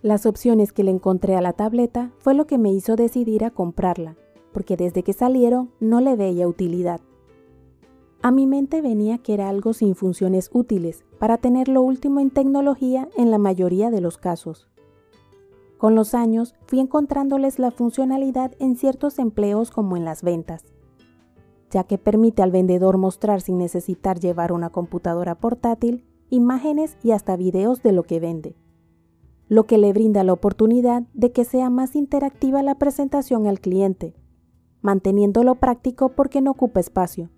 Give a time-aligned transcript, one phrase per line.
[0.00, 3.50] Las opciones que le encontré a la tableta fue lo que me hizo decidir a
[3.50, 4.16] comprarla,
[4.52, 7.00] porque desde que salieron no le veía utilidad.
[8.22, 12.30] A mi mente venía que era algo sin funciones útiles para tener lo último en
[12.30, 14.68] tecnología en la mayoría de los casos.
[15.78, 20.64] Con los años fui encontrándoles la funcionalidad en ciertos empleos como en las ventas,
[21.70, 27.36] ya que permite al vendedor mostrar sin necesitar llevar una computadora portátil imágenes y hasta
[27.36, 28.54] videos de lo que vende,
[29.48, 34.14] lo que le brinda la oportunidad de que sea más interactiva la presentación al cliente,
[34.82, 37.30] manteniéndolo práctico porque no ocupa espacio.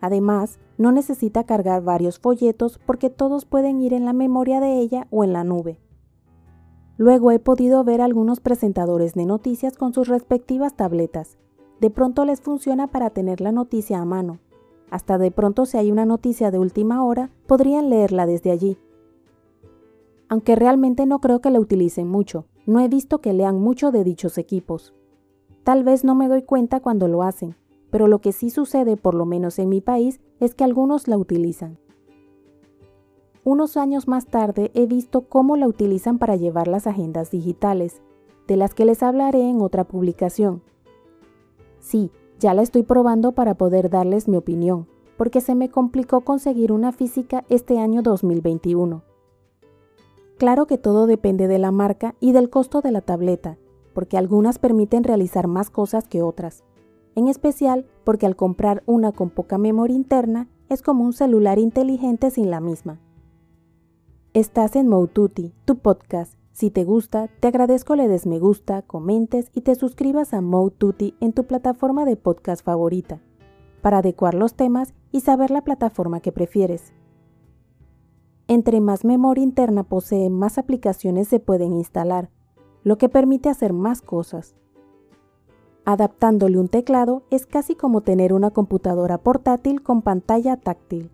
[0.00, 5.06] Además, no necesita cargar varios folletos porque todos pueden ir en la memoria de ella
[5.10, 5.80] o en la nube.
[6.98, 11.38] Luego he podido ver algunos presentadores de noticias con sus respectivas tabletas.
[11.80, 14.38] De pronto les funciona para tener la noticia a mano.
[14.90, 18.78] Hasta de pronto si hay una noticia de última hora, podrían leerla desde allí.
[20.28, 24.02] Aunque realmente no creo que la utilicen mucho, no he visto que lean mucho de
[24.02, 24.92] dichos equipos.
[25.62, 27.54] Tal vez no me doy cuenta cuando lo hacen,
[27.90, 31.16] pero lo que sí sucede, por lo menos en mi país, es que algunos la
[31.16, 31.78] utilizan.
[33.44, 38.02] Unos años más tarde he visto cómo la utilizan para llevar las agendas digitales,
[38.48, 40.62] de las que les hablaré en otra publicación.
[41.78, 42.10] Sí,
[42.40, 46.90] ya la estoy probando para poder darles mi opinión, porque se me complicó conseguir una
[46.90, 49.02] física este año 2021.
[50.38, 53.56] Claro que todo depende de la marca y del costo de la tableta,
[53.94, 56.62] porque algunas permiten realizar más cosas que otras.
[57.14, 62.30] En especial porque al comprar una con poca memoria interna es como un celular inteligente
[62.30, 63.00] sin la misma.
[64.34, 66.34] Estás en Moututi, tu podcast.
[66.52, 71.14] Si te gusta, te agradezco le des me gusta, comentes y te suscribas a Moututi
[71.20, 73.22] en tu plataforma de podcast favorita,
[73.80, 76.92] para adecuar los temas y saber la plataforma que prefieres.
[78.48, 82.30] Entre más memoria interna posee, más aplicaciones se pueden instalar,
[82.84, 84.54] lo que permite hacer más cosas.
[85.84, 91.10] Adaptándole un teclado es casi como tener una computadora portátil con pantalla táctil.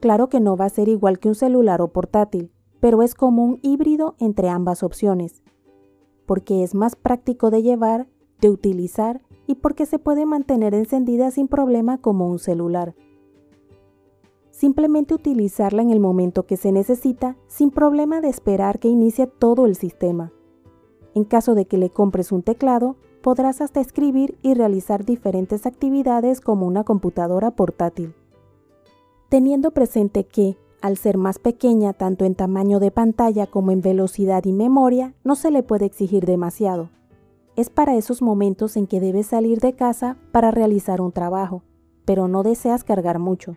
[0.00, 3.44] Claro que no va a ser igual que un celular o portátil, pero es como
[3.44, 5.42] un híbrido entre ambas opciones,
[6.26, 8.08] porque es más práctico de llevar,
[8.40, 12.94] de utilizar y porque se puede mantener encendida sin problema como un celular.
[14.58, 19.66] Simplemente utilizarla en el momento que se necesita sin problema de esperar que inicie todo
[19.66, 20.32] el sistema.
[21.14, 26.40] En caso de que le compres un teclado, podrás hasta escribir y realizar diferentes actividades
[26.40, 28.14] como una computadora portátil
[29.28, 34.44] teniendo presente que, al ser más pequeña tanto en tamaño de pantalla como en velocidad
[34.44, 36.90] y memoria, no se le puede exigir demasiado.
[37.56, 41.62] Es para esos momentos en que debes salir de casa para realizar un trabajo,
[42.04, 43.56] pero no deseas cargar mucho.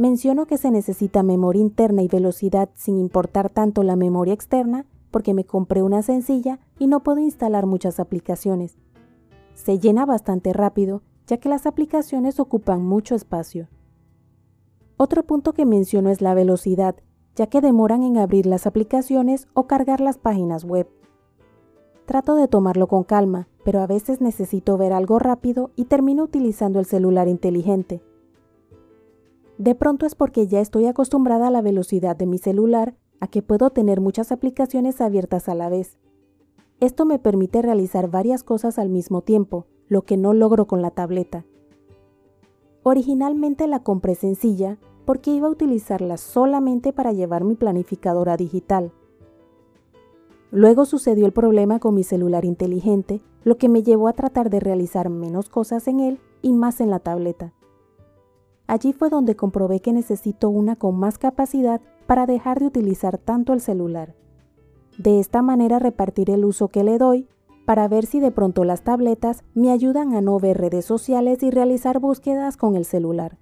[0.00, 5.34] Menciono que se necesita memoria interna y velocidad sin importar tanto la memoria externa porque
[5.34, 8.78] me compré una sencilla y no puedo instalar muchas aplicaciones.
[9.52, 13.68] Se llena bastante rápido ya que las aplicaciones ocupan mucho espacio.
[14.96, 16.96] Otro punto que menciono es la velocidad,
[17.36, 20.88] ya que demoran en abrir las aplicaciones o cargar las páginas web.
[22.06, 26.78] Trato de tomarlo con calma, pero a veces necesito ver algo rápido y termino utilizando
[26.78, 28.00] el celular inteligente.
[29.60, 33.42] De pronto es porque ya estoy acostumbrada a la velocidad de mi celular, a que
[33.42, 35.98] puedo tener muchas aplicaciones abiertas a la vez.
[36.80, 40.90] Esto me permite realizar varias cosas al mismo tiempo, lo que no logro con la
[40.90, 41.44] tableta.
[42.84, 48.92] Originalmente la compré sencilla, porque iba a utilizarla solamente para llevar mi planificadora digital.
[50.50, 54.60] Luego sucedió el problema con mi celular inteligente, lo que me llevó a tratar de
[54.60, 57.52] realizar menos cosas en él y más en la tableta.
[58.70, 63.52] Allí fue donde comprobé que necesito una con más capacidad para dejar de utilizar tanto
[63.52, 64.14] el celular.
[64.96, 67.26] De esta manera repartiré el uso que le doy
[67.66, 71.50] para ver si de pronto las tabletas me ayudan a no ver redes sociales y
[71.50, 73.38] realizar búsquedas con el celular.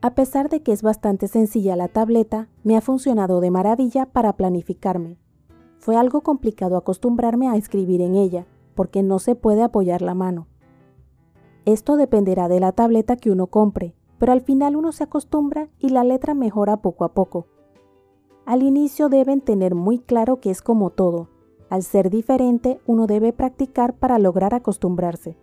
[0.00, 4.32] A pesar de que es bastante sencilla la tableta, me ha funcionado de maravilla para
[4.32, 5.18] planificarme.
[5.78, 10.48] Fue algo complicado acostumbrarme a escribir en ella, porque no se puede apoyar la mano.
[11.64, 15.90] Esto dependerá de la tableta que uno compre, pero al final uno se acostumbra y
[15.90, 17.46] la letra mejora poco a poco.
[18.44, 21.28] Al inicio deben tener muy claro que es como todo.
[21.68, 25.36] Al ser diferente, uno debe practicar para lograr acostumbrarse.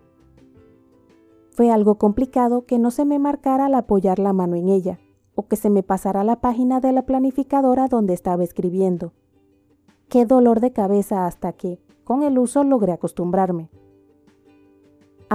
[1.51, 4.99] Fue algo complicado que no se me marcara al apoyar la mano en ella,
[5.35, 9.11] o que se me pasara la página de la planificadora donde estaba escribiendo.
[10.07, 13.69] Qué dolor de cabeza hasta que, con el uso, logré acostumbrarme.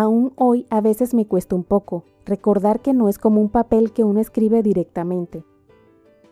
[0.01, 3.91] Aún hoy a veces me cuesta un poco recordar que no es como un papel
[3.93, 5.45] que uno escribe directamente.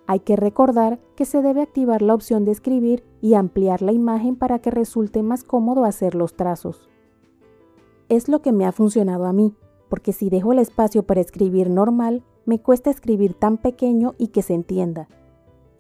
[0.07, 4.37] Hay que recordar que se debe activar la opción de escribir y ampliar la imagen
[4.37, 6.89] para que resulte más cómodo hacer los trazos.
[8.09, 9.53] Es lo que me ha funcionado a mí,
[9.89, 14.43] porque si dejo el espacio para escribir normal, me cuesta escribir tan pequeño y que
[14.43, 15.09] se entienda.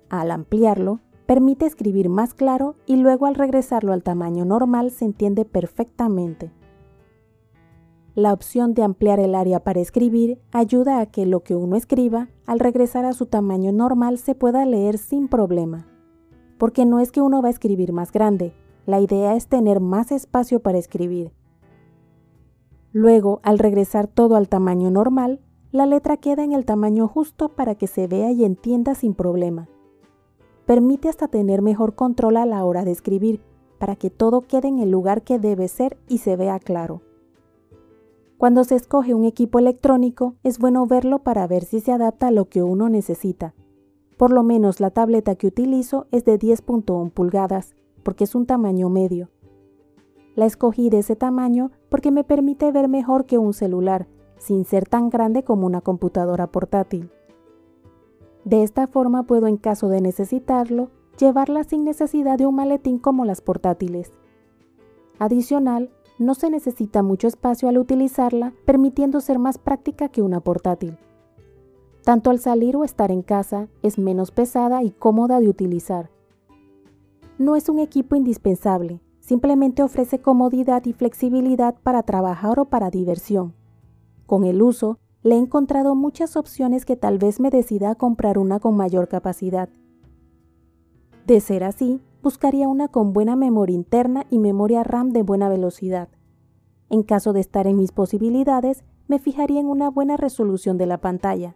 [0.08, 5.44] Al ampliarlo, permite escribir más claro y luego al regresarlo al tamaño normal se entiende
[5.44, 6.50] perfectamente.
[8.16, 12.30] La opción de ampliar el área para escribir ayuda a que lo que uno escriba,
[12.46, 15.86] al regresar a su tamaño normal, se pueda leer sin problema.
[16.56, 18.54] Porque no es que uno va a escribir más grande,
[18.86, 21.30] la idea es tener más espacio para escribir.
[22.90, 27.74] Luego, al regresar todo al tamaño normal, la letra queda en el tamaño justo para
[27.74, 29.68] que se vea y entienda sin problema.
[30.64, 33.42] Permite hasta tener mejor control a la hora de escribir,
[33.76, 37.02] para que todo quede en el lugar que debe ser y se vea claro.
[38.38, 42.30] Cuando se escoge un equipo electrónico, es bueno verlo para ver si se adapta a
[42.30, 43.54] lo que uno necesita.
[44.18, 48.90] Por lo menos la tableta que utilizo es de 10.1 pulgadas, porque es un tamaño
[48.90, 49.30] medio.
[50.34, 54.06] La escogí de ese tamaño porque me permite ver mejor que un celular,
[54.36, 57.10] sin ser tan grande como una computadora portátil.
[58.44, 63.24] De esta forma puedo, en caso de necesitarlo, llevarla sin necesidad de un maletín como
[63.24, 64.12] las portátiles.
[65.18, 70.98] Adicional, no se necesita mucho espacio al utilizarla, permitiendo ser más práctica que una portátil.
[72.04, 76.10] Tanto al salir o estar en casa, es menos pesada y cómoda de utilizar.
[77.38, 83.54] No es un equipo indispensable, simplemente ofrece comodidad y flexibilidad para trabajar o para diversión.
[84.24, 88.60] Con el uso, le he encontrado muchas opciones que tal vez me decida comprar una
[88.60, 89.68] con mayor capacidad.
[91.26, 96.08] De ser así, buscaría una con buena memoria interna y memoria RAM de buena velocidad.
[96.90, 101.00] En caso de estar en mis posibilidades, me fijaría en una buena resolución de la
[101.00, 101.54] pantalla.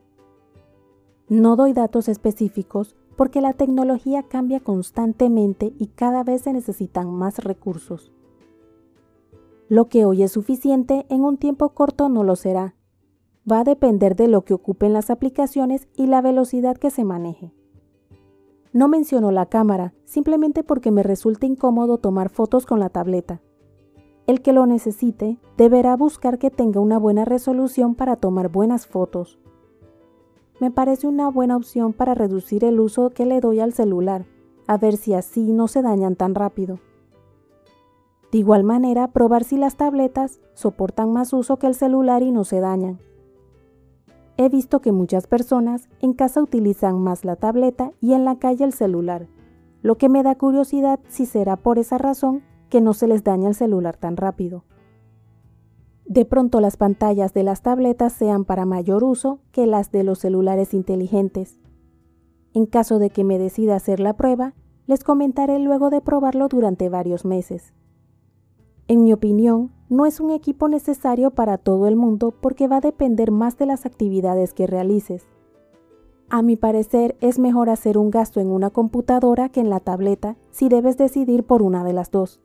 [1.28, 7.42] No doy datos específicos porque la tecnología cambia constantemente y cada vez se necesitan más
[7.42, 8.12] recursos.
[9.68, 12.76] Lo que hoy es suficiente en un tiempo corto no lo será.
[13.50, 17.52] Va a depender de lo que ocupen las aplicaciones y la velocidad que se maneje.
[18.72, 23.40] No menciono la cámara, simplemente porque me resulta incómodo tomar fotos con la tableta.
[24.28, 29.40] El que lo necesite deberá buscar que tenga una buena resolución para tomar buenas fotos.
[30.60, 34.26] Me parece una buena opción para reducir el uso que le doy al celular,
[34.68, 36.78] a ver si así no se dañan tan rápido.
[38.30, 42.44] De igual manera, probar si las tabletas soportan más uso que el celular y no
[42.44, 43.00] se dañan.
[44.40, 48.64] He visto que muchas personas en casa utilizan más la tableta y en la calle
[48.64, 49.28] el celular,
[49.82, 53.48] lo que me da curiosidad si será por esa razón que no se les daña
[53.48, 54.64] el celular tan rápido.
[56.06, 60.20] De pronto las pantallas de las tabletas sean para mayor uso que las de los
[60.20, 61.60] celulares inteligentes.
[62.54, 64.54] En caso de que me decida hacer la prueba,
[64.86, 67.74] les comentaré luego de probarlo durante varios meses.
[68.90, 72.80] En mi opinión, no es un equipo necesario para todo el mundo porque va a
[72.80, 75.28] depender más de las actividades que realices.
[76.28, 80.36] A mi parecer es mejor hacer un gasto en una computadora que en la tableta
[80.50, 82.40] si debes decidir por una de las dos.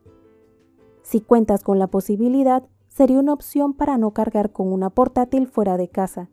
[1.02, 5.76] Si cuentas con la posibilidad, sería una opción para no cargar con una portátil fuera
[5.76, 6.30] de casa.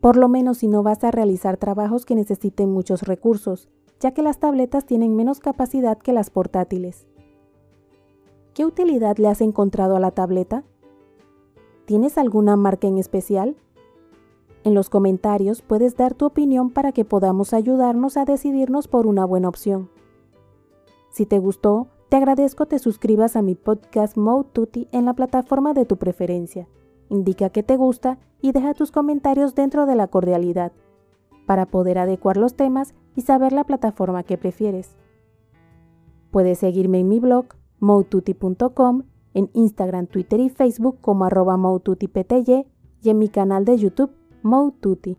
[0.00, 4.22] Por lo menos si no vas a realizar trabajos que necesiten muchos recursos, ya que
[4.22, 7.08] las tabletas tienen menos capacidad que las portátiles.
[8.54, 10.62] ¿Qué utilidad le has encontrado a la tableta?
[11.86, 13.56] ¿Tienes alguna marca en especial?
[14.62, 19.24] En los comentarios puedes dar tu opinión para que podamos ayudarnos a decidirnos por una
[19.24, 19.90] buena opción.
[21.10, 25.74] Si te gustó, te agradezco te suscribas a mi podcast Mode Tutti en la plataforma
[25.74, 26.68] de tu preferencia.
[27.08, 30.70] Indica que te gusta y deja tus comentarios dentro de la cordialidad,
[31.44, 34.96] para poder adecuar los temas y saber la plataforma que prefieres.
[36.30, 37.46] Puedes seguirme en mi blog
[37.84, 39.02] moututi.com,
[39.34, 41.56] en Instagram, Twitter y Facebook como arroba
[43.02, 44.10] y en mi canal de YouTube
[44.42, 45.18] Moututi.